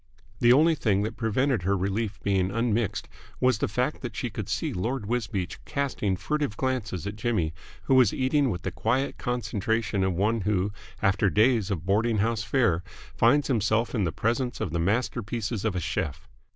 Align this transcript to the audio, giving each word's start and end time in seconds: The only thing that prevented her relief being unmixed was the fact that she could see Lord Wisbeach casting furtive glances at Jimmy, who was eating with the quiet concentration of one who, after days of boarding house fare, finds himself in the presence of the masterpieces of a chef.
The 0.39 0.51
only 0.51 0.73
thing 0.73 1.03
that 1.03 1.15
prevented 1.15 1.61
her 1.61 1.77
relief 1.77 2.19
being 2.23 2.49
unmixed 2.49 3.07
was 3.39 3.59
the 3.59 3.67
fact 3.67 4.01
that 4.01 4.15
she 4.15 4.31
could 4.31 4.49
see 4.49 4.73
Lord 4.73 5.05
Wisbeach 5.05 5.63
casting 5.63 6.15
furtive 6.15 6.57
glances 6.57 7.05
at 7.05 7.15
Jimmy, 7.15 7.53
who 7.83 7.93
was 7.93 8.11
eating 8.11 8.49
with 8.49 8.63
the 8.63 8.71
quiet 8.71 9.19
concentration 9.19 10.03
of 10.03 10.13
one 10.15 10.41
who, 10.41 10.73
after 11.03 11.29
days 11.29 11.69
of 11.69 11.85
boarding 11.85 12.17
house 12.17 12.41
fare, 12.41 12.81
finds 13.15 13.47
himself 13.47 13.93
in 13.93 14.03
the 14.03 14.11
presence 14.11 14.59
of 14.59 14.71
the 14.71 14.79
masterpieces 14.79 15.63
of 15.63 15.75
a 15.75 15.79
chef. 15.79 16.27